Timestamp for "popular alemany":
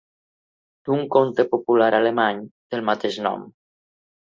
1.51-2.43